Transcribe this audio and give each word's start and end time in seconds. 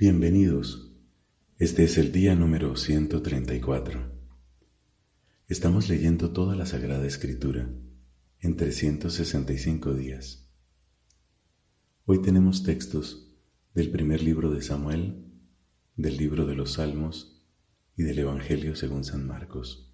Bienvenidos. 0.00 0.92
Este 1.58 1.82
es 1.82 1.98
el 1.98 2.12
día 2.12 2.36
número 2.36 2.76
134. 2.76 4.12
Estamos 5.48 5.88
leyendo 5.88 6.30
toda 6.30 6.54
la 6.54 6.66
Sagrada 6.66 7.04
Escritura 7.04 7.68
en 8.38 8.54
365 8.54 9.94
días. 9.94 10.48
Hoy 12.04 12.22
tenemos 12.22 12.62
textos 12.62 13.34
del 13.74 13.90
primer 13.90 14.22
libro 14.22 14.52
de 14.52 14.62
Samuel, 14.62 15.32
del 15.96 16.16
libro 16.16 16.46
de 16.46 16.54
los 16.54 16.74
Salmos 16.74 17.44
y 17.96 18.04
del 18.04 18.20
Evangelio 18.20 18.76
según 18.76 19.02
San 19.02 19.26
Marcos. 19.26 19.92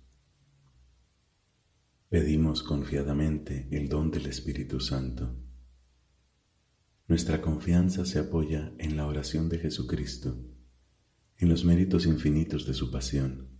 Pedimos 2.11 2.63
confiadamente 2.63 3.69
el 3.71 3.89
don 3.89 4.11
del 4.11 4.27
Espíritu 4.27 4.81
Santo 4.81 5.35
nuestra 7.07 7.43
confianza 7.43 8.07
se 8.07 8.19
apoya 8.19 8.73
en 8.79 8.97
la 8.97 9.07
oración 9.07 9.51
de 9.51 9.59
Jesucristo, 9.59 10.39
en 11.37 11.49
los 11.51 11.65
méritos 11.65 12.07
infinitos 12.07 12.67
de 12.67 12.73
su 12.73 12.91
pasión, 12.91 13.51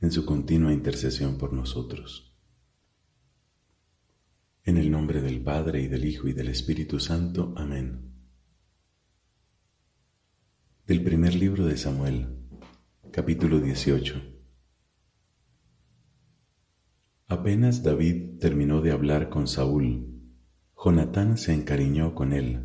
en 0.00 0.10
su 0.10 0.24
continua 0.24 0.72
intercesión 0.72 1.36
por 1.36 1.52
nosotros. 1.52 2.34
En 4.64 4.78
el 4.78 4.90
nombre 4.90 5.20
del 5.20 5.42
Padre 5.42 5.82
y 5.82 5.88
del 5.88 6.06
Hijo 6.06 6.28
y 6.28 6.32
del 6.32 6.48
Espíritu 6.48 7.00
Santo. 7.00 7.54
Amén. 7.56 8.12
Del 10.86 11.02
primer 11.02 11.34
libro 11.34 11.66
de 11.66 11.76
Samuel, 11.76 12.28
capítulo 13.12 13.60
18. 13.60 14.22
Apenas 17.26 17.82
David 17.82 18.38
terminó 18.40 18.80
de 18.80 18.92
hablar 18.92 19.28
con 19.28 19.46
Saúl, 19.46 20.07
Jonatán 20.80 21.38
se 21.38 21.52
encariñó 21.52 22.14
con 22.14 22.32
él 22.32 22.64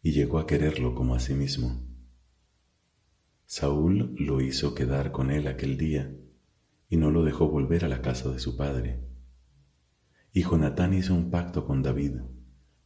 y 0.00 0.12
llegó 0.12 0.38
a 0.38 0.46
quererlo 0.46 0.94
como 0.94 1.14
a 1.14 1.20
sí 1.20 1.34
mismo. 1.34 1.86
Saúl 3.44 4.14
lo 4.18 4.40
hizo 4.40 4.74
quedar 4.74 5.12
con 5.12 5.30
él 5.30 5.46
aquel 5.46 5.76
día 5.76 6.16
y 6.88 6.96
no 6.96 7.10
lo 7.10 7.22
dejó 7.24 7.50
volver 7.50 7.84
a 7.84 7.88
la 7.88 8.00
casa 8.00 8.30
de 8.30 8.38
su 8.38 8.56
padre. 8.56 9.06
Y 10.32 10.44
Jonatán 10.44 10.94
hizo 10.94 11.14
un 11.14 11.30
pacto 11.30 11.66
con 11.66 11.82
David 11.82 12.22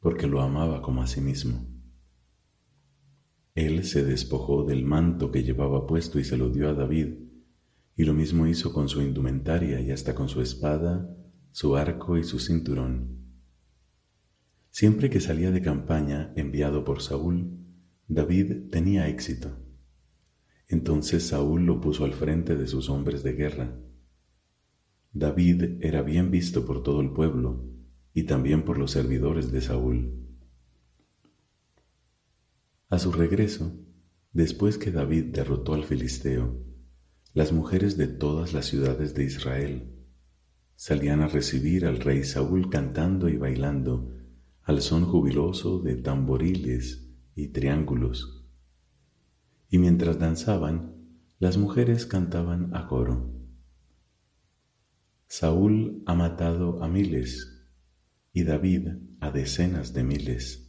porque 0.01 0.27
lo 0.27 0.41
amaba 0.41 0.83
como 0.83 1.01
a 1.01 1.07
sí 1.07 1.21
mismo. 1.21 1.65
Él 3.55 3.85
se 3.85 4.05
despojó 4.05 4.65
del 4.65 4.85
manto 4.85 5.31
que 5.31 5.45
llevaba 5.45 5.87
puesto 5.87 6.19
y 6.19 6.25
se 6.25 6.37
lo 6.37 6.51
dio 6.51 6.69
a 6.69 6.75
David, 6.75 7.15
y 7.95 8.03
lo 8.03 8.15
mismo 8.15 8.49
hizo 8.49 8.73
con 8.73 8.89
su 8.89 9.01
indumentaria 9.01 9.81
y 9.81 9.93
hasta 9.93 10.13
con 10.17 10.29
su 10.29 10.43
espada, 10.43 11.09
su 11.53 11.77
arco 11.77 12.19
y 12.19 12.25
su 12.25 12.41
cinturón. 12.41 13.26
Siempre 14.79 15.09
que 15.09 15.21
salía 15.21 15.51
de 15.51 15.63
campaña 15.63 16.35
enviado 16.37 16.85
por 16.85 17.01
Saúl, 17.01 17.65
David 18.09 18.69
tenía 18.71 19.09
éxito. 19.09 19.57
Entonces 20.69 21.29
Saúl 21.29 21.65
lo 21.65 21.81
puso 21.81 22.05
al 22.05 22.13
frente 22.13 22.57
de 22.57 22.69
sus 22.69 22.91
hombres 22.91 23.23
de 23.23 23.33
guerra. 23.33 23.75
David 25.15 25.79
era 25.81 26.03
bien 26.03 26.31
visto 26.31 26.67
por 26.67 26.83
todo 26.83 27.01
el 27.01 27.15
pueblo 27.15 27.65
y 28.13 28.25
también 28.25 28.67
por 28.67 28.77
los 28.77 28.91
servidores 28.91 29.51
de 29.51 29.63
Saúl. 29.63 30.13
A 32.91 32.99
su 32.99 33.13
regreso, 33.13 33.73
después 34.35 34.77
que 34.77 34.91
David 34.91 35.33
derrotó 35.33 35.73
al 35.73 35.85
filisteo, 35.85 36.63
las 37.33 37.51
mujeres 37.51 37.97
de 37.97 38.09
todas 38.09 38.53
las 38.53 38.67
ciudades 38.67 39.15
de 39.15 39.25
Israel 39.25 39.91
salían 40.75 41.23
a 41.23 41.29
recibir 41.29 41.87
al 41.87 41.99
rey 41.99 42.25
Saúl 42.25 42.69
cantando 42.69 43.31
y 43.31 43.39
bailando 43.39 44.16
al 44.67 44.83
son 44.83 45.05
jubiloso 45.05 45.79
de 45.79 45.95
tamboriles 45.95 47.09
y 47.37 47.49
triángulos. 47.49 48.45
Y 49.71 49.79
mientras 49.79 50.19
danzaban, 50.19 50.93
las 51.39 51.57
mujeres 51.57 52.05
cantaban 52.05 52.75
a 52.75 52.89
coro. 52.89 53.33
Saúl 55.29 56.03
ha 56.05 56.17
matado 56.17 56.83
a 56.83 56.89
miles 56.89 57.65
y 58.33 58.43
David 58.43 58.89
a 59.21 59.31
decenas 59.31 59.93
de 59.93 60.03
miles. 60.03 60.69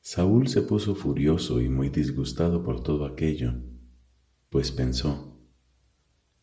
Saúl 0.00 0.48
se 0.48 0.62
puso 0.62 0.94
furioso 0.94 1.60
y 1.60 1.68
muy 1.68 1.90
disgustado 1.90 2.62
por 2.62 2.82
todo 2.82 3.04
aquello, 3.04 3.52
pues 4.48 4.72
pensó, 4.72 5.38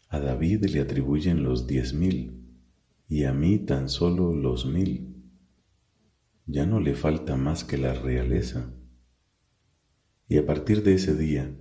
a 0.08 0.20
David 0.20 0.66
le 0.66 0.82
atribuyen 0.82 1.42
los 1.42 1.66
diez 1.66 1.96
mil 1.96 2.46
y 3.10 3.24
a 3.24 3.34
mí 3.34 3.58
tan 3.58 3.90
solo 3.90 4.36
los 4.36 4.68
mil 4.68 5.17
ya 6.48 6.66
no 6.66 6.80
le 6.80 6.96
falta 6.96 7.36
más 7.36 7.66
que 7.66 7.78
la 7.78 7.94
realeza. 7.94 8.74
Y 10.30 10.38
a 10.38 10.46
partir 10.46 10.82
de 10.82 10.94
ese 10.94 11.14
día, 11.14 11.54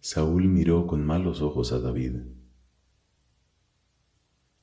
Saúl 0.00 0.48
miró 0.48 0.86
con 0.86 1.04
malos 1.04 1.40
ojos 1.40 1.72
a 1.72 1.80
David. 1.80 2.16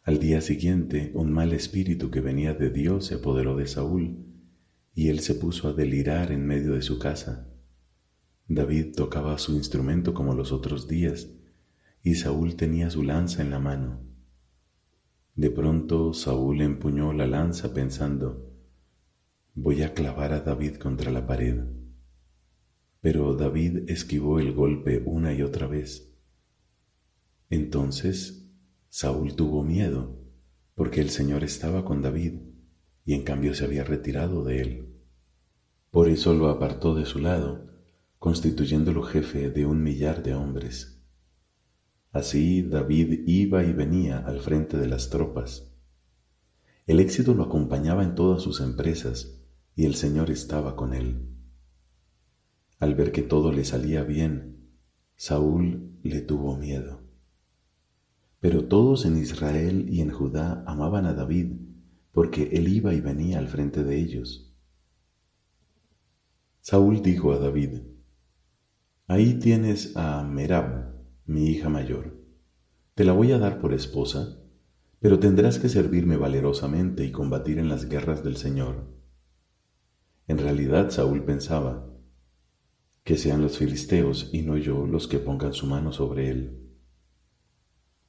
Al 0.04 0.20
día 0.20 0.42
siguiente, 0.42 1.12
un 1.16 1.32
mal 1.32 1.52
espíritu 1.54 2.12
que 2.12 2.22
venía 2.22 2.54
de 2.54 2.70
Dios 2.70 3.08
se 3.08 3.16
apoderó 3.16 3.56
de 3.56 3.68
Saúl, 3.68 4.26
y 4.94 5.10
él 5.10 5.20
se 5.20 5.34
puso 5.34 5.68
a 5.68 5.74
delirar 5.74 6.32
en 6.32 6.46
medio 6.46 6.74
de 6.74 6.84
su 6.84 7.00
casa. 7.00 7.48
David 8.48 8.94
tocaba 8.96 9.38
su 9.40 9.54
instrumento 9.54 10.14
como 10.14 10.36
los 10.36 10.52
otros 10.52 10.88
días, 10.88 11.30
y 12.04 12.16
Saúl 12.16 12.56
tenía 12.56 12.92
su 12.92 13.02
lanza 13.02 13.42
en 13.42 13.50
la 13.50 13.60
mano. 13.60 14.02
De 15.36 15.50
pronto 15.50 16.14
Saúl 16.14 16.62
empuñó 16.62 17.14
la 17.14 17.26
lanza 17.26 17.74
pensando, 17.74 18.51
voy 19.54 19.84
a 19.84 19.94
clavar 19.94 20.32
a 20.32 20.40
David 20.40 20.76
contra 20.76 21.12
la 21.12 21.28
pared. 21.28 21.66
Pero 23.02 23.36
David 23.36 23.90
esquivó 23.90 24.40
el 24.40 24.54
golpe 24.54 25.04
una 25.06 25.34
y 25.34 25.42
otra 25.42 25.68
vez. 25.68 26.16
Entonces 27.50 28.50
Saúl 28.88 29.36
tuvo 29.36 29.62
miedo, 29.64 30.18
porque 30.74 31.02
el 31.02 31.10
Señor 31.10 31.44
estaba 31.44 31.84
con 31.84 32.02
David 32.02 32.40
y 33.04 33.14
en 33.14 33.24
cambio 33.24 33.54
se 33.54 33.66
había 33.66 33.84
retirado 33.84 34.44
de 34.46 34.62
él. 34.62 34.96
Por 35.90 36.08
eso 36.08 36.34
lo 36.34 36.48
apartó 36.48 36.96
de 36.96 37.06
su 37.06 37.20
lado, 37.20 37.68
constituyéndolo 38.20 39.04
jefe 39.04 39.50
de 39.50 39.66
un 39.66 39.84
millar 39.84 40.24
de 40.24 40.34
hombres. 40.34 41.04
Así 42.14 42.62
David 42.62 43.28
iba 43.28 43.64
y 43.66 43.74
venía 43.74 44.20
al 44.20 44.40
frente 44.40 44.78
de 44.78 44.88
las 44.88 45.10
tropas. 45.10 45.74
El 46.88 47.02
éxito 47.02 47.34
lo 47.34 47.44
acompañaba 47.44 48.04
en 48.04 48.16
todas 48.16 48.42
sus 48.42 48.62
empresas 48.62 49.41
y 49.76 49.86
el 49.86 49.96
Señor 49.96 50.30
estaba 50.30 50.76
con 50.76 50.94
él. 50.94 51.28
Al 52.80 52.96
ver 52.96 53.12
que 53.12 53.22
todo 53.22 53.52
le 53.52 53.64
salía 53.64 54.04
bien, 54.04 54.70
Saúl 55.16 56.00
le 56.04 56.22
tuvo 56.22 56.58
miedo. 56.58 57.02
Pero 58.40 58.66
todos 58.66 59.06
en 59.06 59.18
Israel 59.18 59.88
y 59.90 60.02
en 60.02 60.12
Judá 60.12 60.64
amaban 60.66 61.06
a 61.06 61.14
David, 61.14 61.54
porque 62.12 62.50
él 62.54 62.68
iba 62.68 62.94
y 62.94 63.02
venía 63.02 63.38
al 63.38 63.48
frente 63.48 63.84
de 63.84 64.00
ellos. 64.00 64.52
Saúl 66.60 67.02
dijo 67.02 67.34
a 67.34 67.40
David, 67.40 67.82
Ahí 69.08 69.36
tienes 69.36 69.96
a 69.96 70.24
Merab, 70.24 70.94
mi 71.26 71.50
hija 71.50 71.70
mayor. 71.70 72.18
Te 72.96 73.04
la 73.04 73.14
voy 73.14 73.32
a 73.32 73.40
dar 73.40 73.60
por 73.60 73.74
esposa, 73.74 74.40
pero 75.00 75.20
tendrás 75.20 75.60
que 75.60 75.70
servirme 75.70 76.18
valerosamente 76.18 77.04
y 77.06 77.12
combatir 77.12 77.60
en 77.60 77.70
las 77.70 77.90
guerras 77.90 78.24
del 78.24 78.38
Señor. 78.38 78.91
Realidad 80.42 80.90
Saúl 80.90 81.24
pensaba, 81.24 81.88
que 83.04 83.16
sean 83.16 83.44
los 83.44 83.60
filisteos 83.60 84.32
y 84.34 84.42
no 84.42 84.58
yo 84.58 84.88
los 84.88 85.08
que 85.08 85.20
pongan 85.20 85.54
su 85.54 85.68
mano 85.68 85.92
sobre 85.92 86.32
él. 86.32 86.68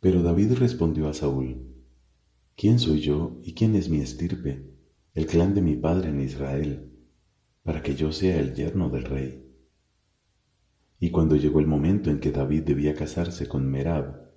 Pero 0.01 0.23
David 0.23 0.55
respondió 0.55 1.09
a 1.09 1.15
Saúl, 1.15 1.75
¿quién 2.57 2.79
soy 2.79 3.01
yo 3.01 3.39
y 3.43 3.53
quién 3.53 3.77
es 3.77 3.91
mi 3.91 4.01
estirpe, 4.01 4.67
el 5.15 5.27
clan 5.27 5.55
de 5.55 5.61
mi 5.61 5.77
padre 5.77 6.09
en 6.09 6.23
Israel, 6.23 6.91
para 7.65 7.83
que 7.83 7.95
yo 7.95 8.13
sea 8.13 8.41
el 8.41 8.55
yerno 8.55 8.89
del 8.89 9.05
rey? 9.05 9.47
Y 10.99 11.11
cuando 11.11 11.37
llegó 11.37 11.61
el 11.61 11.67
momento 11.67 12.09
en 12.09 12.19
que 12.19 12.33
David 12.33 12.63
debía 12.63 12.95
casarse 12.95 13.47
con 13.47 13.71
Merab, 13.71 14.31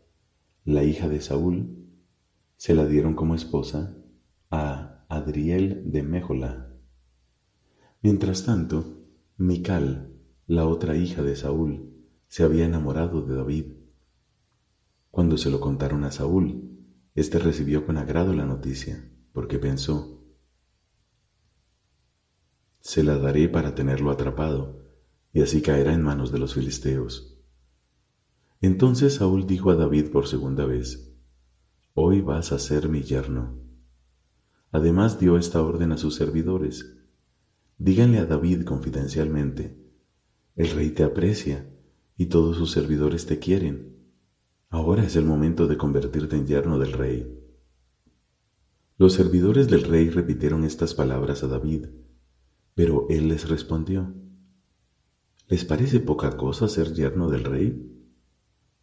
la 0.66 0.84
hija 0.84 1.08
de 1.08 1.22
Saúl, 1.22 1.88
se 2.58 2.76
la 2.76 2.86
dieron 2.86 3.16
como 3.16 3.36
esposa 3.36 3.96
a 4.52 5.06
Adriel 5.08 5.90
de 5.94 6.04
Méjola 6.04 6.75
Mientras 8.06 8.46
tanto, 8.46 9.04
Mical, 9.36 10.14
la 10.46 10.68
otra 10.68 10.96
hija 10.96 11.24
de 11.24 11.36
Saúl, 11.36 12.06
se 12.28 12.44
había 12.44 12.64
enamorado 12.64 13.24
de 13.24 13.34
David. 13.34 13.66
Cuando 15.10 15.40
se 15.40 15.50
lo 15.50 15.60
contaron 15.60 16.04
a 16.04 16.12
Saúl, 16.12 16.86
éste 17.16 17.40
recibió 17.40 17.84
con 17.88 17.98
agrado 17.98 18.32
la 18.36 18.46
noticia, 18.46 19.12
porque 19.34 19.58
pensó, 19.58 20.24
se 22.78 23.04
la 23.04 23.18
daré 23.18 23.50
para 23.50 23.74
tenerlo 23.74 24.12
atrapado, 24.12 24.86
y 25.34 25.42
así 25.42 25.64
caerá 25.64 25.92
en 25.92 26.04
manos 26.04 26.32
de 26.32 26.38
los 26.38 26.54
filisteos. 26.54 27.44
Entonces 28.62 29.16
Saúl 29.16 29.48
dijo 29.48 29.72
a 29.72 29.76
David 29.76 30.12
por 30.12 30.28
segunda 30.28 30.68
vez, 30.68 31.12
Hoy 31.96 32.22
vas 32.22 32.52
a 32.52 32.60
ser 32.60 32.88
mi 32.88 33.02
yerno. 33.02 33.58
Además 34.70 35.20
dio 35.20 35.40
esta 35.40 35.64
orden 35.64 35.92
a 35.92 35.98
sus 35.98 36.14
servidores, 36.14 36.96
Díganle 37.78 38.20
a 38.20 38.26
David 38.26 38.64
confidencialmente 38.64 39.78
El 40.56 40.70
rey 40.70 40.92
te 40.92 41.04
aprecia 41.04 41.70
y 42.16 42.28
todos 42.28 42.56
sus 42.56 42.72
servidores 42.72 43.26
te 43.26 43.40
quieren. 43.40 43.98
Ahora 44.70 45.04
es 45.04 45.18
el 45.18 45.26
momento 45.26 45.68
de 45.68 45.78
convertirte 45.78 46.38
en 46.38 46.48
yerno 46.48 46.80
del 46.80 46.94
rey. 46.94 47.38
Los 48.98 49.14
servidores 49.14 49.70
del 49.70 49.84
rey 49.84 50.10
repitieron 50.10 50.64
estas 50.64 50.94
palabras 50.94 51.44
a 51.44 51.48
David, 51.48 51.88
pero 52.76 53.08
él 53.10 53.28
les 53.28 53.50
respondió, 53.50 54.14
¿les 55.50 55.66
parece 55.66 56.00
poca 56.00 56.38
cosa 56.38 56.70
ser 56.70 56.94
yerno 56.94 57.30
del 57.30 57.44
rey? 57.44 57.92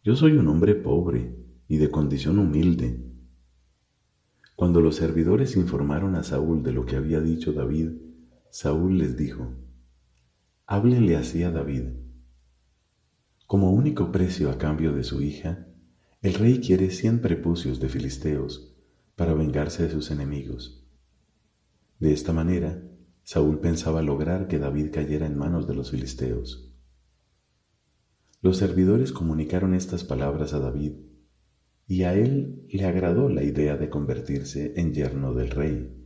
Yo 0.03 0.15
soy 0.15 0.33
un 0.33 0.47
hombre 0.47 0.75
pobre 0.75 1.35
y 1.67 1.77
de 1.77 1.89
condición 1.89 2.37
humilde. 2.37 3.11
Cuando 4.55 4.81
los 4.81 4.97
servidores 4.97 5.57
informaron 5.57 6.13
a 6.13 6.21
Saúl 6.21 6.61
de 6.61 6.73
lo 6.73 6.85
que 6.85 6.95
había 6.95 7.21
dicho 7.21 7.53
David, 7.53 8.12
Saúl 8.55 8.99
les 8.99 9.17
dijo, 9.17 9.51
Háblenle 10.67 11.15
así 11.15 11.41
a 11.41 11.49
David. 11.49 11.85
Como 13.47 13.71
único 13.71 14.11
precio 14.11 14.51
a 14.51 14.59
cambio 14.59 14.93
de 14.93 15.03
su 15.03 15.23
hija, 15.23 15.65
el 16.21 16.35
rey 16.35 16.59
quiere 16.59 16.91
cien 16.91 17.19
prepucios 17.19 17.79
de 17.79 17.89
filisteos 17.89 18.77
para 19.15 19.33
vengarse 19.33 19.87
de 19.87 19.89
sus 19.89 20.11
enemigos. 20.11 20.87
De 21.97 22.13
esta 22.13 22.31
manera, 22.31 22.79
Saúl 23.23 23.59
pensaba 23.59 24.03
lograr 24.03 24.47
que 24.47 24.59
David 24.59 24.91
cayera 24.91 25.25
en 25.25 25.35
manos 25.35 25.67
de 25.67 25.73
los 25.73 25.89
filisteos. 25.89 26.71
Los 28.43 28.57
servidores 28.57 29.11
comunicaron 29.11 29.73
estas 29.73 30.03
palabras 30.03 30.53
a 30.53 30.59
David, 30.59 30.93
y 31.87 32.03
a 32.03 32.13
él 32.13 32.67
le 32.69 32.85
agradó 32.85 33.29
la 33.29 33.41
idea 33.41 33.77
de 33.77 33.89
convertirse 33.89 34.73
en 34.75 34.93
yerno 34.93 35.33
del 35.33 35.49
rey. 35.49 36.02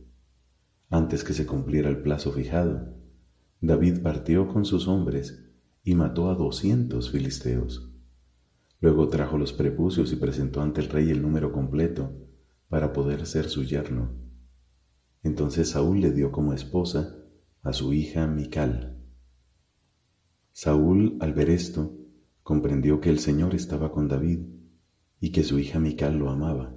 Antes 0.90 1.22
que 1.22 1.34
se 1.34 1.44
cumpliera 1.44 1.90
el 1.90 2.00
plazo 2.00 2.32
fijado, 2.32 2.94
David 3.60 4.00
partió 4.02 4.48
con 4.48 4.64
sus 4.64 4.88
hombres 4.88 5.44
y 5.82 5.94
mató 5.94 6.30
a 6.30 6.34
doscientos 6.34 7.10
filisteos. 7.10 7.92
Luego 8.80 9.08
trajo 9.08 9.36
los 9.36 9.52
prepucios 9.52 10.12
y 10.12 10.16
presentó 10.16 10.62
ante 10.62 10.80
el 10.80 10.88
rey 10.88 11.10
el 11.10 11.20
número 11.20 11.52
completo 11.52 12.12
para 12.68 12.92
poder 12.92 13.26
ser 13.26 13.50
su 13.50 13.64
yerno. 13.64 14.12
Entonces 15.22 15.70
Saúl 15.70 16.00
le 16.00 16.12
dio 16.12 16.32
como 16.32 16.54
esposa 16.54 17.18
a 17.62 17.74
su 17.74 17.92
hija 17.92 18.26
Mical. 18.26 18.96
Saúl, 20.52 21.18
al 21.20 21.34
ver 21.34 21.50
esto, 21.50 21.98
comprendió 22.42 23.00
que 23.00 23.10
el 23.10 23.18
Señor 23.18 23.54
estaba 23.54 23.92
con 23.92 24.08
David 24.08 24.40
y 25.20 25.32
que 25.32 25.44
su 25.44 25.58
hija 25.58 25.80
Mical 25.80 26.18
lo 26.18 26.30
amaba. 26.30 26.74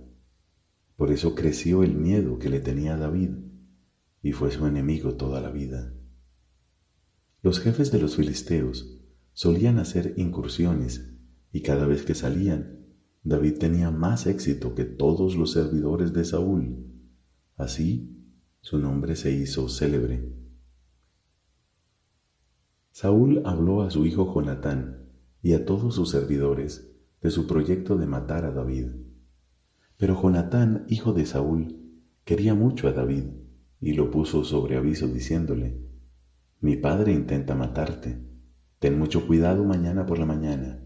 Por 0.97 1.11
eso 1.11 1.33
creció 1.33 1.83
el 1.83 1.95
miedo 1.95 2.39
que 2.39 2.49
le 2.49 2.59
tenía 2.59 2.95
a 2.95 2.97
David 2.97 3.50
y 4.21 4.33
fue 4.33 4.51
su 4.51 4.65
enemigo 4.65 5.15
toda 5.15 5.41
la 5.41 5.51
vida. 5.51 5.93
Los 7.41 7.59
jefes 7.59 7.91
de 7.91 7.99
los 7.99 8.15
filisteos 8.15 8.99
solían 9.33 9.79
hacer 9.79 10.13
incursiones 10.17 11.15
y 11.51 11.61
cada 11.61 11.85
vez 11.85 12.03
que 12.03 12.13
salían 12.13 12.85
David 13.23 13.57
tenía 13.59 13.91
más 13.91 14.25
éxito 14.25 14.73
que 14.73 14.83
todos 14.83 15.35
los 15.35 15.51
servidores 15.51 16.13
de 16.13 16.25
Saúl. 16.25 16.87
Así, 17.55 18.17
su 18.61 18.79
nombre 18.79 19.15
se 19.15 19.31
hizo 19.31 19.69
célebre. 19.69 20.33
Saúl 22.91 23.41
habló 23.45 23.83
a 23.83 23.91
su 23.91 24.05
hijo 24.05 24.31
Jonatán 24.33 25.07
y 25.41 25.53
a 25.53 25.65
todos 25.65 25.95
sus 25.95 26.09
servidores 26.09 26.91
de 27.21 27.31
su 27.31 27.47
proyecto 27.47 27.95
de 27.97 28.07
matar 28.07 28.45
a 28.45 28.51
David. 28.51 28.87
Pero 29.97 30.19
Jonatán, 30.19 30.85
hijo 30.89 31.13
de 31.13 31.25
Saúl, 31.25 31.79
quería 32.23 32.55
mucho 32.55 32.87
a 32.87 32.91
David 32.91 33.25
y 33.81 33.93
lo 33.93 34.09
puso 34.09 34.45
sobre 34.45 34.77
aviso 34.77 35.07
diciéndole, 35.07 35.81
Mi 36.61 36.77
padre 36.77 37.11
intenta 37.11 37.55
matarte, 37.55 38.17
ten 38.79 38.97
mucho 38.97 39.27
cuidado 39.27 39.65
mañana 39.65 40.05
por 40.05 40.17
la 40.17 40.25
mañana 40.25 40.81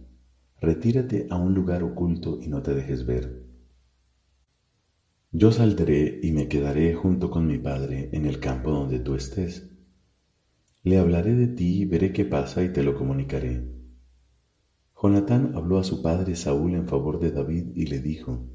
retírate 0.66 1.28
a 1.30 1.36
un 1.36 1.54
lugar 1.54 1.84
oculto 1.84 2.40
y 2.42 2.48
no 2.48 2.62
te 2.62 2.74
dejes 2.74 3.06
ver. 3.06 3.44
Yo 5.32 5.52
saldré 5.52 6.20
y 6.24 6.32
me 6.32 6.48
quedaré 6.48 6.94
junto 6.94 7.30
con 7.30 7.46
mi 7.46 7.58
padre 7.58 8.10
en 8.14 8.26
el 8.26 8.40
campo 8.40 8.72
donde 8.72 9.00
tú 9.00 9.16
estés. 9.16 9.70
Le 10.84 10.98
hablaré 10.98 11.36
de 11.36 11.48
ti 11.48 11.82
y 11.82 11.86
veré 11.86 12.14
qué 12.14 12.26
pasa 12.26 12.64
y 12.64 12.70
te 12.70 12.84
lo 12.84 12.96
comunicaré. 12.96 13.70
Jonatán 15.02 15.54
habló 15.56 15.78
a 15.78 15.84
su 15.84 16.02
padre 16.02 16.36
Saúl 16.36 16.74
en 16.74 16.88
favor 16.88 17.20
de 17.20 17.32
David 17.32 17.76
y 17.76 17.88
le 17.88 18.00
dijo, 18.00 18.48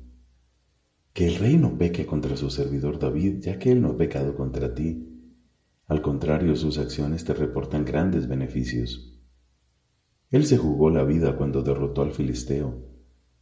Que 1.21 1.27
el 1.27 1.37
rey 1.37 1.59
no 1.59 1.77
peque 1.77 2.07
contra 2.07 2.35
su 2.35 2.49
servidor 2.49 2.99
David, 2.99 3.41
ya 3.43 3.59
que 3.59 3.71
él 3.71 3.83
no 3.83 3.91
ha 3.91 3.97
pecado 3.99 4.35
contra 4.35 4.73
ti. 4.73 5.07
Al 5.87 6.01
contrario, 6.01 6.57
sus 6.57 6.79
acciones 6.79 7.27
te 7.27 7.35
reportan 7.35 7.85
grandes 7.85 8.27
beneficios. 8.27 9.21
Él 10.31 10.47
se 10.47 10.57
jugó 10.57 10.89
la 10.89 11.05
vida 11.05 11.37
cuando 11.37 11.63
derrotó 11.63 12.01
al 12.01 12.13
filisteo, 12.13 12.87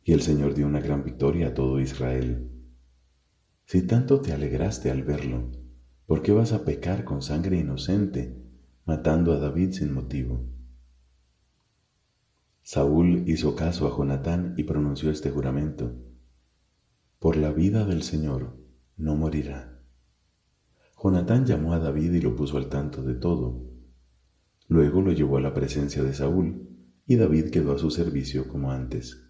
y 0.02 0.12
el 0.12 0.22
Señor 0.22 0.54
dio 0.54 0.66
una 0.66 0.80
gran 0.80 1.04
victoria 1.04 1.46
a 1.46 1.54
todo 1.54 1.78
Israel. 1.78 2.50
Si 3.64 3.82
tanto 3.82 4.20
te 4.20 4.32
alegraste 4.32 4.90
al 4.90 5.04
verlo, 5.04 5.48
¿por 6.04 6.22
qué 6.22 6.32
vas 6.32 6.52
a 6.52 6.64
pecar 6.64 7.04
con 7.04 7.22
sangre 7.22 7.58
inocente, 7.58 8.42
matando 8.86 9.32
a 9.32 9.38
David 9.38 9.70
sin 9.70 9.92
motivo? 9.92 10.48
Saúl 12.60 13.22
hizo 13.28 13.54
caso 13.54 13.86
a 13.86 13.96
Jonatán 13.96 14.54
y 14.56 14.64
pronunció 14.64 15.12
este 15.12 15.30
juramento. 15.30 16.07
Por 17.18 17.36
la 17.36 17.50
vida 17.50 17.84
del 17.84 18.04
Señor 18.04 18.56
no 18.96 19.16
morirá. 19.16 19.82
Jonatán 21.02 21.46
llamó 21.46 21.72
a 21.72 21.80
David 21.80 22.12
y 22.12 22.20
lo 22.20 22.36
puso 22.36 22.58
al 22.58 22.68
tanto 22.68 23.02
de 23.02 23.14
todo. 23.14 23.70
Luego 24.68 25.02
lo 25.02 25.12
llevó 25.12 25.38
a 25.38 25.40
la 25.40 25.54
presencia 25.54 26.04
de 26.04 26.14
Saúl 26.14 26.68
y 27.06 27.16
David 27.16 27.50
quedó 27.50 27.72
a 27.72 27.78
su 27.78 27.90
servicio 27.90 28.46
como 28.46 28.70
antes. 28.70 29.24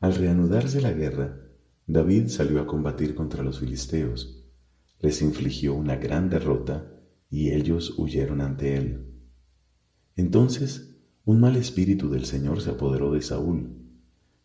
Al 0.00 0.14
reanudarse 0.14 0.82
la 0.82 0.92
guerra, 0.92 1.40
David 1.86 2.28
salió 2.28 2.60
a 2.60 2.66
combatir 2.66 3.14
contra 3.14 3.42
los 3.42 3.60
filisteos, 3.60 4.44
les 5.00 5.22
infligió 5.22 5.74
una 5.74 5.96
gran 5.96 6.28
derrota 6.28 6.92
y 7.30 7.52
ellos 7.52 7.98
huyeron 7.98 8.40
ante 8.40 8.76
él. 8.76 9.06
Entonces 10.16 10.96
un 11.24 11.40
mal 11.40 11.56
espíritu 11.56 12.10
del 12.10 12.24
Señor 12.24 12.60
se 12.60 12.70
apoderó 12.70 13.12
de 13.12 13.22
Saúl, 13.22 13.75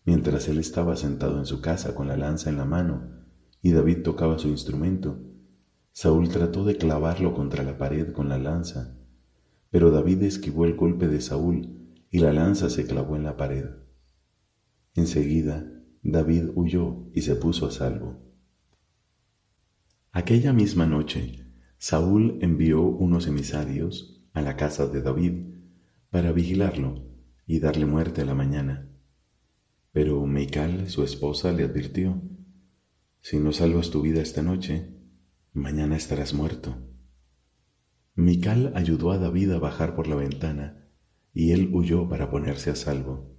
mientras 0.05 0.47
él 0.47 0.59
estaba 0.59 0.95
sentado 0.95 1.37
en 1.39 1.45
su 1.45 1.61
casa 1.61 1.95
con 1.95 2.07
la 2.07 2.17
lanza 2.17 2.49
en 2.49 2.57
la 2.57 2.65
mano 2.65 3.21
y 3.61 3.71
David 3.71 4.03
tocaba 4.03 4.39
su 4.39 4.47
instrumento. 4.47 5.19
Saúl 5.91 6.29
trató 6.29 6.63
de 6.63 6.77
clavarlo 6.77 7.33
contra 7.33 7.63
la 7.63 7.77
pared 7.77 8.11
con 8.11 8.29
la 8.29 8.37
lanza, 8.37 8.97
pero 9.69 9.91
David 9.91 10.23
esquivó 10.23 10.65
el 10.65 10.75
golpe 10.75 11.07
de 11.07 11.21
Saúl 11.21 11.81
y 12.09 12.19
la 12.19 12.33
lanza 12.33 12.69
se 12.69 12.85
clavó 12.85 13.15
en 13.15 13.23
la 13.23 13.37
pared. 13.37 13.65
Enseguida, 14.95 15.65
David 16.03 16.49
huyó 16.55 17.09
y 17.13 17.21
se 17.21 17.35
puso 17.35 17.67
a 17.67 17.71
salvo. 17.71 18.19
Aquella 20.11 20.51
misma 20.51 20.85
noche, 20.85 21.45
Saúl 21.77 22.37
envió 22.41 22.81
unos 22.81 23.27
emisarios 23.27 24.21
a 24.33 24.41
la 24.41 24.57
casa 24.57 24.87
de 24.87 25.01
David 25.01 25.51
para 26.09 26.31
vigilarlo 26.31 27.05
y 27.47 27.59
darle 27.59 27.85
muerte 27.85 28.21
a 28.21 28.25
la 28.25 28.35
mañana. 28.35 28.90
Pero 29.91 30.25
Mical, 30.25 30.89
su 30.89 31.03
esposa, 31.03 31.51
le 31.51 31.63
advirtió, 31.63 32.21
Si 33.19 33.37
no 33.39 33.51
salvas 33.51 33.89
tu 33.91 34.01
vida 34.01 34.21
esta 34.21 34.41
noche, 34.41 34.87
mañana 35.53 35.97
estarás 35.97 36.33
muerto. 36.33 36.77
Mical 38.15 38.71
ayudó 38.75 39.11
a 39.11 39.17
David 39.17 39.51
a 39.51 39.59
bajar 39.59 39.95
por 39.95 40.07
la 40.07 40.15
ventana, 40.15 40.87
y 41.33 41.51
él 41.51 41.71
huyó 41.73 42.07
para 42.07 42.29
ponerse 42.29 42.69
a 42.69 42.75
salvo. 42.75 43.35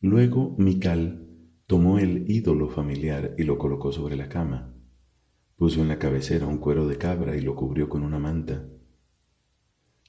Luego 0.00 0.54
Mical 0.58 1.28
tomó 1.66 1.98
el 1.98 2.30
ídolo 2.30 2.68
familiar 2.68 3.34
y 3.38 3.44
lo 3.44 3.56
colocó 3.56 3.92
sobre 3.92 4.16
la 4.16 4.28
cama. 4.28 4.74
Puso 5.56 5.80
en 5.80 5.88
la 5.88 5.98
cabecera 5.98 6.46
un 6.46 6.58
cuero 6.58 6.88
de 6.88 6.98
cabra 6.98 7.36
y 7.36 7.40
lo 7.40 7.54
cubrió 7.54 7.88
con 7.88 8.02
una 8.02 8.18
manta. 8.18 8.68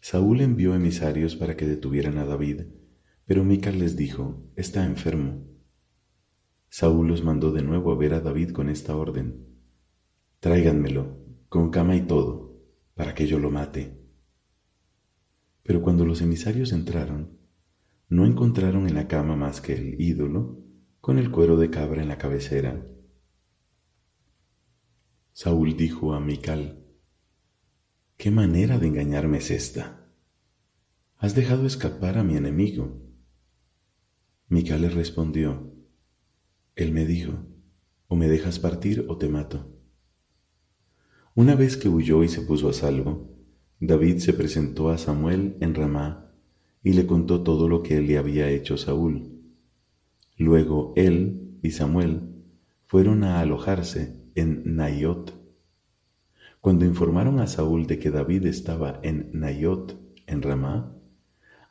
Saúl 0.02 0.42
envió 0.42 0.76
emisarios 0.76 1.36
para 1.36 1.56
que 1.56 1.68
detuvieran 1.68 2.18
a 2.18 2.26
David, 2.26 2.64
pero 3.26 3.44
Mical 3.44 3.80
les 3.80 3.96
dijo, 3.96 4.52
está 4.56 4.86
enfermo. 4.86 5.46
Saúl 6.70 7.08
los 7.08 7.24
mandó 7.24 7.52
de 7.52 7.64
nuevo 7.64 7.92
a 7.92 7.96
ver 7.96 8.14
a 8.14 8.20
David 8.20 8.52
con 8.52 8.70
esta 8.70 8.96
orden, 8.96 9.48
tráiganmelo, 10.40 11.18
con 11.50 11.72
cama 11.72 11.96
y 11.96 12.02
todo 12.02 12.46
para 12.96 13.14
que 13.14 13.28
yo 13.28 13.40
lo 13.40 13.52
mate. 13.52 14.02
Pero 15.64 15.82
cuando 15.82 16.06
los 16.06 16.22
emisarios 16.22 16.72
entraron, 16.72 17.38
no 18.10 18.26
encontraron 18.26 18.88
en 18.88 18.96
la 18.96 19.08
cama 19.08 19.36
más 19.36 19.62
que 19.62 19.74
el 19.74 20.00
ídolo 20.00 20.60
con 21.02 21.18
el 21.18 21.32
cuero 21.32 21.58
de 21.58 21.70
cabra 21.70 22.02
en 22.02 22.08
la 22.08 22.18
cabecera. 22.18 22.88
Saúl 25.34 25.76
dijo 25.76 26.14
a 26.14 26.20
Mical, 26.20 26.86
¿qué 28.16 28.32
manera 28.32 28.80
de 28.80 28.88
engañarme 28.88 29.40
es 29.40 29.52
esta? 29.52 30.10
Has 31.18 31.36
dejado 31.36 31.66
escapar 31.66 32.18
a 32.18 32.24
mi 32.24 32.38
enemigo. 32.38 33.05
Mical 34.48 34.82
le 34.82 34.90
respondió, 34.90 35.72
él 36.76 36.92
me 36.92 37.06
dijo, 37.06 37.34
o 38.08 38.16
me 38.16 38.28
dejas 38.28 38.60
partir 38.60 39.06
o 39.08 39.18
te 39.18 39.28
mato. 39.28 39.72
Una 41.34 41.56
vez 41.56 41.78
que 41.78 41.90
huyó 41.90 42.24
y 42.24 42.30
se 42.30 42.42
puso 42.42 42.70
a 42.70 42.74
salvo, 42.74 43.36
David 43.80 44.20
se 44.20 44.34
presentó 44.34 44.90
a 44.90 45.00
Samuel 45.00 45.58
en 45.62 45.74
Ramá 45.74 46.32
y 46.84 46.94
le 46.94 47.08
contó 47.08 47.42
todo 47.42 47.68
lo 47.68 47.82
que 47.82 48.00
le 48.02 48.20
había 48.20 48.50
hecho 48.50 48.78
Saúl. 48.78 49.32
Luego 50.38 50.94
él 50.96 51.58
y 51.64 51.72
Samuel 51.72 52.44
fueron 52.84 53.24
a 53.24 53.40
alojarse 53.40 54.30
en 54.36 54.76
Nayot. 54.76 55.34
Cuando 56.62 56.86
informaron 56.86 57.40
a 57.40 57.48
Saúl 57.48 57.88
de 57.88 57.98
que 57.98 58.12
David 58.12 58.46
estaba 58.46 59.00
en 59.02 59.32
Nayot, 59.34 60.00
en 60.28 60.44
Ramá, 60.44 60.96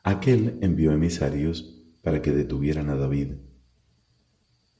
aquel 0.03 0.57
envió 0.61 0.91
emisarios 0.91 1.74
para 2.05 2.21
que 2.21 2.31
detuvieran 2.31 2.91
a 2.91 2.95
David. 2.95 3.31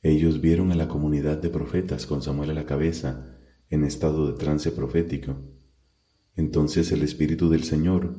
Ellos 0.03 0.41
vieron 0.41 0.72
a 0.72 0.75
la 0.75 0.88
comunidad 0.88 1.39
de 1.39 1.50
profetas 1.50 2.05
con 2.05 2.22
Samuel 2.22 2.51
a 2.51 2.53
la 2.53 2.67
cabeza 2.67 3.39
en 3.72 3.84
estado 3.84 4.32
de 4.32 4.38
trance 4.38 4.72
profético. 4.72 5.36
Entonces 6.36 6.91
el 6.91 7.01
Espíritu 7.01 7.50
del 7.50 7.63
Señor 7.63 8.13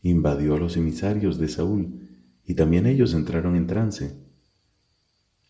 invadió 0.00 0.54
a 0.54 0.58
los 0.58 0.78
emisarios 0.78 1.38
de 1.38 1.48
Saúl 1.48 2.08
y 2.42 2.54
también 2.54 2.86
ellos 2.86 3.12
entraron 3.12 3.54
en 3.54 3.66
trance. 3.66 4.16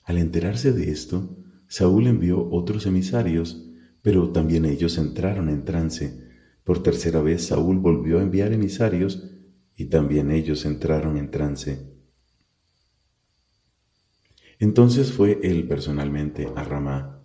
Al 0.02 0.18
enterarse 0.18 0.72
de 0.72 0.90
esto, 0.90 1.38
Saúl 1.68 2.08
envió 2.08 2.50
otros 2.50 2.84
emisarios, 2.84 3.70
pero 4.02 4.32
también 4.32 4.64
ellos 4.64 4.98
entraron 4.98 5.50
en 5.50 5.64
trance. 5.64 6.20
Por 6.64 6.82
tercera 6.82 7.22
vez 7.22 7.46
Saúl 7.46 7.78
volvió 7.78 8.18
a 8.18 8.22
enviar 8.22 8.52
emisarios 8.52 9.30
y 9.76 9.84
también 9.84 10.32
ellos 10.32 10.64
entraron 10.64 11.16
en 11.16 11.30
trance. 11.30 11.97
Entonces 14.60 15.12
fue 15.12 15.38
él 15.42 15.68
personalmente 15.68 16.48
a 16.56 16.64
Ramá. 16.64 17.22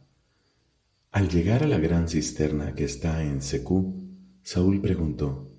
Al 1.11 1.29
llegar 1.29 1.63
a 1.63 1.67
la 1.67 1.79
gran 1.79 2.07
cisterna 2.07 2.75
que 2.75 2.83
está 2.83 3.23
en 3.23 3.41
Secú, 3.41 4.03
Saúl 4.43 4.81
preguntó, 4.81 5.51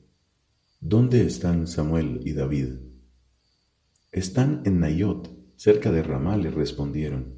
¿Dónde 0.80 1.26
están 1.26 1.66
Samuel 1.66 2.20
y 2.24 2.32
David? 2.32 2.74
Están 4.12 4.62
en 4.64 4.78
Nayot, 4.78 5.34
cerca 5.56 5.90
de 5.90 6.02
Ramá, 6.02 6.36
le 6.36 6.50
respondieron. 6.50 7.34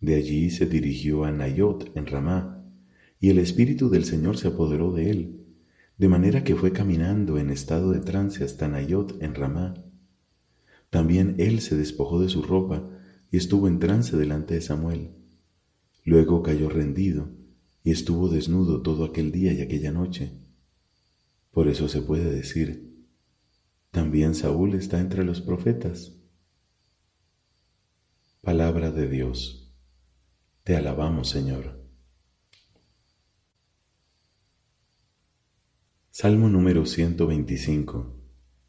De 0.00 0.16
allí 0.16 0.50
se 0.50 0.66
dirigió 0.66 1.24
a 1.24 1.32
Nayot 1.32 1.96
en 1.96 2.06
Ramá, 2.06 2.62
y 3.20 3.30
el 3.30 3.38
Espíritu 3.38 3.88
del 3.88 4.04
Señor 4.04 4.36
se 4.36 4.48
apoderó 4.48 4.92
de 4.92 5.10
él, 5.10 5.46
de 5.96 6.08
manera 6.08 6.44
que 6.44 6.56
fue 6.56 6.72
caminando 6.72 7.38
en 7.38 7.48
estado 7.48 7.92
de 7.92 8.00
trance 8.00 8.44
hasta 8.44 8.68
Nayot 8.68 9.22
en 9.22 9.34
Ramá. 9.34 9.74
También 10.90 11.36
él 11.38 11.60
se 11.60 11.76
despojó 11.76 12.20
de 12.20 12.28
su 12.28 12.42
ropa 12.42 12.86
y 13.30 13.36
estuvo 13.36 13.68
en 13.68 13.78
trance 13.78 14.16
delante 14.16 14.54
de 14.54 14.60
Samuel. 14.60 15.12
Luego 16.04 16.42
cayó 16.42 16.68
rendido 16.68 17.30
y 17.82 17.90
estuvo 17.90 18.28
desnudo 18.28 18.82
todo 18.82 19.04
aquel 19.04 19.32
día 19.32 19.52
y 19.52 19.60
aquella 19.60 19.92
noche. 19.92 20.32
Por 21.50 21.68
eso 21.68 21.88
se 21.88 22.02
puede 22.02 22.30
decir, 22.30 23.06
también 23.90 24.34
Saúl 24.34 24.74
está 24.74 25.00
entre 25.00 25.24
los 25.24 25.40
profetas. 25.40 26.12
Palabra 28.42 28.90
de 28.90 29.08
Dios. 29.08 29.72
Te 30.64 30.76
alabamos, 30.76 31.30
Señor. 31.30 31.82
Salmo 36.10 36.48
número 36.48 36.86
125. 36.86 38.20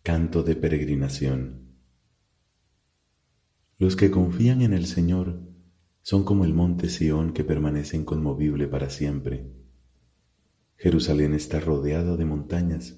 Canto 0.04 0.44
de 0.44 0.56
peregrinación. 0.56 1.67
Los 3.79 3.96
que 3.96 4.10
confían 4.10 4.63
en 4.63 4.74
el 4.74 4.88
Señor 4.88 5.39
son 6.01 6.24
como 6.24 6.46
el 6.46 6.53
monte 6.55 6.89
Sión 6.89 7.31
que 7.31 7.43
permanece 7.43 7.96
inconmovible 7.96 8.67
para 8.67 8.89
siempre. 8.89 9.51
Jerusalén 10.77 11.36
está 11.36 11.60
rodeada 11.60 12.17
de 12.17 12.25
montañas, 12.25 12.98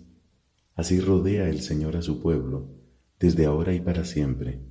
así 0.75 1.01
rodea 1.01 1.49
el 1.49 1.59
Señor 1.59 1.97
a 1.97 2.01
su 2.01 2.21
pueblo, 2.21 2.69
desde 3.19 3.45
ahora 3.45 3.73
y 3.73 3.81
para 3.81 4.05
siempre. 4.05 4.61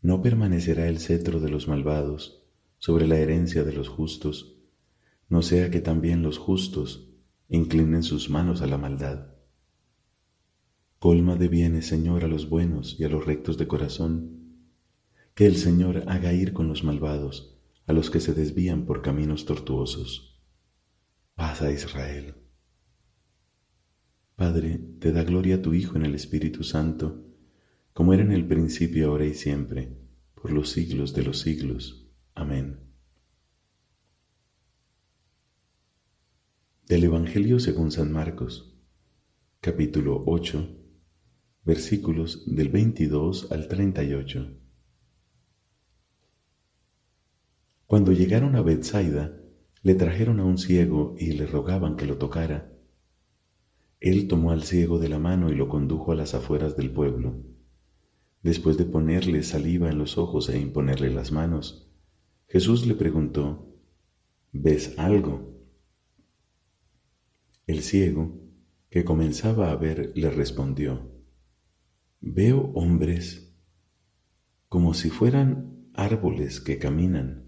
No 0.00 0.22
permanecerá 0.22 0.86
el 0.86 1.00
cetro 1.00 1.40
de 1.40 1.50
los 1.50 1.66
malvados 1.66 2.44
sobre 2.78 3.08
la 3.08 3.18
herencia 3.18 3.64
de 3.64 3.72
los 3.72 3.88
justos, 3.88 4.60
no 5.28 5.42
sea 5.42 5.72
que 5.72 5.80
también 5.80 6.22
los 6.22 6.38
justos 6.38 7.10
inclinen 7.48 8.04
sus 8.04 8.30
manos 8.30 8.62
a 8.62 8.68
la 8.68 8.78
maldad. 8.78 9.34
Colma 11.00 11.34
de 11.34 11.48
bienes, 11.48 11.86
Señor, 11.86 12.22
a 12.22 12.28
los 12.28 12.48
buenos 12.48 12.94
y 13.00 13.02
a 13.02 13.08
los 13.08 13.26
rectos 13.26 13.58
de 13.58 13.66
corazón, 13.66 14.37
que 15.38 15.46
el 15.46 15.56
Señor 15.56 16.02
haga 16.08 16.32
ir 16.32 16.52
con 16.52 16.66
los 16.66 16.82
malvados 16.82 17.56
a 17.86 17.92
los 17.92 18.10
que 18.10 18.18
se 18.18 18.34
desvían 18.34 18.86
por 18.86 19.02
caminos 19.02 19.44
tortuosos 19.44 20.42
paz 21.36 21.62
a 21.62 21.70
Israel. 21.70 22.34
Padre, 24.34 24.80
te 24.98 25.12
da 25.12 25.22
gloria 25.22 25.54
a 25.54 25.62
tu 25.62 25.74
Hijo 25.74 25.94
en 25.94 26.06
el 26.06 26.16
Espíritu 26.16 26.64
Santo, 26.64 27.24
como 27.92 28.14
era 28.14 28.24
en 28.24 28.32
el 28.32 28.48
principio, 28.48 29.10
ahora 29.10 29.26
y 29.26 29.34
siempre, 29.34 29.96
por 30.34 30.50
los 30.50 30.70
siglos 30.70 31.14
de 31.14 31.22
los 31.22 31.38
siglos. 31.38 32.10
Amén. 32.34 32.80
Del 36.88 37.04
Evangelio 37.04 37.60
según 37.60 37.92
San 37.92 38.10
Marcos, 38.10 38.76
capítulo 39.60 40.24
8, 40.26 40.68
versículos 41.62 42.42
del 42.44 42.70
22 42.70 43.52
al 43.52 43.68
38. 43.68 44.64
Cuando 47.88 48.12
llegaron 48.12 48.54
a 48.54 48.60
Bethsaida, 48.60 49.40
le 49.82 49.94
trajeron 49.94 50.40
a 50.40 50.44
un 50.44 50.58
ciego 50.58 51.14
y 51.18 51.32
le 51.32 51.46
rogaban 51.46 51.96
que 51.96 52.04
lo 52.04 52.18
tocara. 52.18 52.70
Él 53.98 54.28
tomó 54.28 54.50
al 54.50 54.64
ciego 54.64 54.98
de 54.98 55.08
la 55.08 55.18
mano 55.18 55.50
y 55.50 55.54
lo 55.54 55.70
condujo 55.70 56.12
a 56.12 56.14
las 56.14 56.34
afueras 56.34 56.76
del 56.76 56.90
pueblo. 56.90 57.42
Después 58.42 58.76
de 58.76 58.84
ponerle 58.84 59.42
saliva 59.42 59.88
en 59.88 59.96
los 59.96 60.18
ojos 60.18 60.50
e 60.50 60.60
imponerle 60.60 61.08
las 61.08 61.32
manos, 61.32 61.90
Jesús 62.46 62.86
le 62.86 62.94
preguntó, 62.94 63.74
¿ves 64.52 64.92
algo? 64.98 65.58
El 67.66 67.80
ciego, 67.80 68.38
que 68.90 69.06
comenzaba 69.06 69.70
a 69.70 69.76
ver, 69.76 70.12
le 70.14 70.28
respondió, 70.28 71.10
veo 72.20 72.70
hombres 72.74 73.56
como 74.68 74.92
si 74.92 75.08
fueran 75.08 75.88
árboles 75.94 76.60
que 76.60 76.76
caminan. 76.76 77.47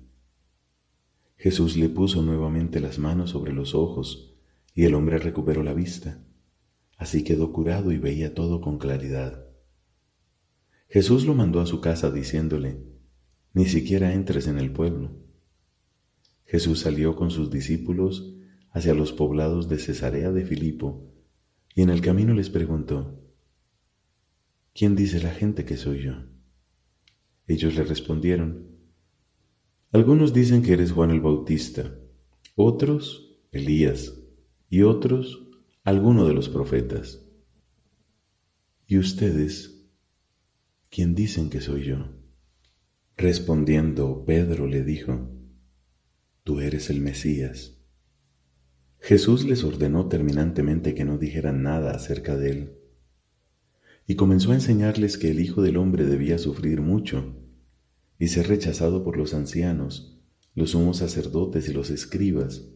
Jesús 1.41 1.79
le 1.79 1.89
puso 1.89 2.21
nuevamente 2.21 2.81
las 2.81 2.99
manos 2.99 3.31
sobre 3.31 3.55
los 3.55 3.75
ojos 3.75 4.37
y 4.75 4.85
el 4.85 4.95
hombre 4.95 5.19
recuperó 5.19 5.63
la 5.63 5.73
vista. 5.73 6.23
Así 6.99 7.25
quedó 7.25 7.51
curado 7.51 7.93
y 7.93 7.97
veía 7.97 8.35
todo 8.35 8.61
con 8.61 8.77
claridad. 8.77 9.47
Jesús 10.87 11.25
lo 11.25 11.35
mandó 11.35 11.63
a 11.63 11.67
su 11.67 11.81
casa 11.81 12.11
diciéndole, 12.11 12.85
ni 13.55 13.65
siquiera 13.65 14.13
entres 14.13 14.49
en 14.49 14.59
el 14.59 14.71
pueblo. 14.71 15.17
Jesús 16.45 16.81
salió 16.81 17.17
con 17.17 17.31
sus 17.31 17.51
discípulos 17.51 18.35
hacia 18.71 18.93
los 18.93 19.15
poblados 19.15 19.67
de 19.71 19.79
Cesarea 19.79 20.33
de 20.33 20.45
Filipo 20.45 21.11
y 21.75 21.81
en 21.81 21.89
el 21.89 22.03
camino 22.03 22.35
les 22.35 22.51
preguntó, 22.51 23.19
¿quién 24.75 24.95
dice 24.95 25.23
la 25.23 25.31
gente 25.31 25.65
que 25.65 25.79
soy 25.79 26.03
yo? 26.03 26.17
Ellos 27.47 27.77
le 27.77 27.85
respondieron, 27.85 28.70
algunos 29.93 30.33
dicen 30.33 30.63
que 30.63 30.73
eres 30.73 30.93
Juan 30.93 31.11
el 31.11 31.21
Bautista, 31.21 31.99
otros 32.55 33.41
Elías 33.51 34.15
y 34.69 34.83
otros 34.83 35.49
alguno 35.83 36.29
de 36.29 36.35
los 36.35 36.49
profetas. 36.49 37.27
¿Y 38.87 38.99
ustedes 38.99 39.89
quién 40.91 41.17
dicen 41.17 41.51
que 41.51 41.61
soy 41.61 41.87
yo? 41.87 42.09
Respondiendo, 43.17 44.25
Pedro 44.25 44.69
le 44.69 44.85
dijo, 44.85 45.29
Tú 46.45 46.61
eres 46.61 46.89
el 46.89 47.01
Mesías. 47.01 47.77
Jesús 49.01 49.45
les 49.45 49.65
ordenó 49.65 50.09
terminantemente 50.09 50.95
que 50.95 51.05
no 51.05 51.19
dijeran 51.19 51.63
nada 51.63 51.91
acerca 51.93 52.37
de 52.37 52.51
él, 52.51 52.79
y 54.07 54.15
comenzó 54.15 54.53
a 54.53 54.55
enseñarles 54.55 55.19
que 55.19 55.31
el 55.31 55.41
Hijo 55.41 55.63
del 55.63 55.77
Hombre 55.77 56.07
debía 56.07 56.39
sufrir 56.39 56.81
mucho 56.81 57.40
y 58.21 58.29
ser 58.29 58.49
rechazado 58.49 59.03
por 59.03 59.17
los 59.17 59.33
ancianos, 59.33 60.21
los 60.55 60.73
sumos 60.73 60.99
sacerdotes 60.99 61.71
y 61.71 61.73
los 61.73 61.89
escribas, 61.89 62.69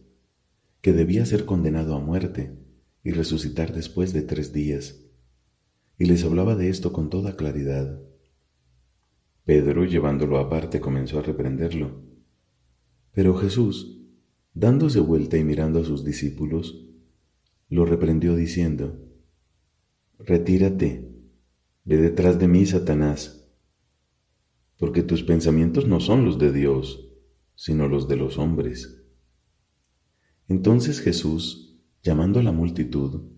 que 0.81 0.91
debía 0.91 1.23
ser 1.27 1.45
condenado 1.45 1.93
a 1.95 1.99
muerte 1.99 2.57
y 3.03 3.11
resucitar 3.11 3.71
después 3.71 4.11
de 4.11 4.23
tres 4.23 4.53
días. 4.53 5.05
Y 5.99 6.05
les 6.05 6.23
hablaba 6.23 6.55
de 6.55 6.69
esto 6.69 6.91
con 6.91 7.11
toda 7.11 7.35
claridad. 7.35 8.01
Pedro, 9.45 9.85
llevándolo 9.85 10.39
aparte, 10.39 10.81
comenzó 10.81 11.19
a 11.19 11.21
reprenderlo. 11.21 12.01
Pero 13.11 13.37
Jesús, 13.37 14.01
dándose 14.55 14.99
vuelta 14.99 15.37
y 15.37 15.43
mirando 15.43 15.81
a 15.81 15.85
sus 15.85 16.03
discípulos, 16.03 16.87
lo 17.69 17.85
reprendió 17.85 18.35
diciendo, 18.35 18.99
Retírate, 20.17 21.07
ve 21.83 21.97
detrás 21.97 22.39
de 22.39 22.47
mí, 22.47 22.65
Satanás 22.65 23.44
porque 24.77 25.03
tus 25.03 25.23
pensamientos 25.23 25.87
no 25.87 25.99
son 25.99 26.25
los 26.25 26.37
de 26.37 26.51
Dios, 26.51 27.09
sino 27.55 27.87
los 27.87 28.07
de 28.07 28.17
los 28.17 28.37
hombres. 28.37 29.03
Entonces 30.47 30.99
Jesús, 30.99 31.79
llamando 32.03 32.39
a 32.39 32.43
la 32.43 32.51
multitud, 32.51 33.31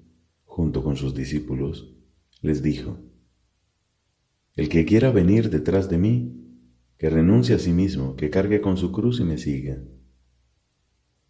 junto 0.44 0.84
con 0.84 0.96
sus 0.96 1.13
discípulos, 1.13 1.96
les 2.41 2.62
dijo, 2.62 3.00
El 4.56 4.70
que 4.70 4.86
quiera 4.86 5.12
venir 5.12 5.50
detrás 5.50 5.89
de 5.89 5.98
mí, 5.98 6.44
que 6.98 7.10
renuncie 7.10 7.56
a 7.56 7.60
sí 7.60 7.72
mismo, 7.72 8.15
que 8.15 8.29
cargue 8.29 8.60
con 8.60 8.75
su 8.77 8.91
cruz 8.91 9.20
y 9.20 9.24
me 9.24 9.38
siga. 9.38 9.84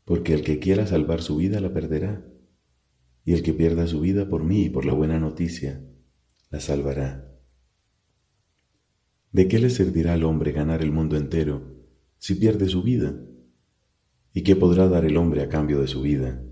Porque 0.06 0.34
el 0.34 0.42
que 0.42 0.60
quiera 0.60 0.88
salvar 0.88 1.22
su 1.22 1.36
vida 1.36 1.60
la 1.60 1.74
perderá, 1.74 2.26
y 3.26 3.34
el 3.34 3.44
que 3.44 3.54
pierda 3.54 3.88
su 3.88 4.00
vida 4.00 4.30
por 4.30 4.46
mí 4.46 4.64
y 4.64 4.70
por 4.70 4.86
la 4.86 4.94
buena 4.94 5.20
noticia, 5.20 5.86
la 6.50 6.62
salvará. 6.62 7.27
¿De 9.38 9.48
qué 9.48 9.60
le 9.60 9.70
servirá 9.70 10.14
al 10.14 10.24
hombre 10.24 10.52
ganar 10.52 10.82
el 10.82 10.92
mundo 10.92 11.16
entero 11.16 11.62
si 12.18 12.34
pierde 12.34 12.68
su 12.68 12.82
vida? 12.82 13.22
¿Y 14.34 14.42
qué 14.42 14.56
podrá 14.56 14.88
dar 14.88 15.06
el 15.06 15.16
hombre 15.16 15.44
a 15.44 15.48
cambio 15.48 15.80
de 15.80 15.88
su 15.88 16.02
vida? 16.02 16.44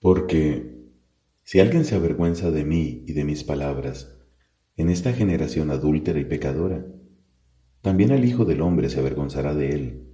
Porque 0.00 0.88
si 1.42 1.60
alguien 1.60 1.84
se 1.84 1.94
avergüenza 1.94 2.50
de 2.50 2.64
mí 2.64 3.04
y 3.06 3.12
de 3.12 3.24
mis 3.26 3.44
palabras 3.44 4.16
en 4.76 4.88
esta 4.88 5.12
generación 5.12 5.70
adúltera 5.70 6.18
y 6.18 6.24
pecadora, 6.24 6.86
también 7.82 8.12
el 8.12 8.24
Hijo 8.24 8.46
del 8.46 8.62
Hombre 8.62 8.88
se 8.88 9.00
avergonzará 9.00 9.54
de 9.54 9.74
él 9.74 10.08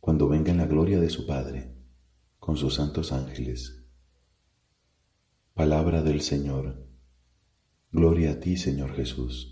cuando 0.00 0.26
venga 0.26 0.52
en 0.52 0.56
la 0.56 0.66
gloria 0.68 0.98
de 1.00 1.10
su 1.10 1.26
Padre 1.26 1.74
con 2.38 2.56
sus 2.56 2.76
santos 2.76 3.12
ángeles. 3.12 3.84
Palabra 5.52 6.02
del 6.02 6.22
Señor. 6.22 6.88
Gloria 7.90 8.30
a 8.30 8.40
ti, 8.40 8.56
Señor 8.56 8.94
Jesús. 8.94 9.51